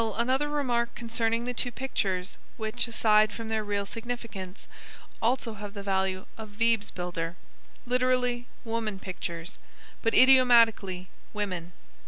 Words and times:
Still 0.01 0.15
another 0.15 0.49
remark 0.49 0.95
concerning 0.95 1.45
the 1.45 1.53
two 1.53 1.71
pictures, 1.71 2.39
which, 2.57 2.87
aside 2.87 3.31
from 3.31 3.49
their 3.49 3.63
real 3.63 3.85
significance, 3.85 4.67
also 5.21 5.53
have 5.53 5.75
the 5.75 5.83
value 5.83 6.25
of 6.39 6.57
"Weibsbilder" 6.57 7.35
(literally 7.85 8.47
woman 8.65 8.97
pictures, 8.97 9.59
but 10.01 10.15
idiomatically 10.15 11.07
women). 11.33 11.73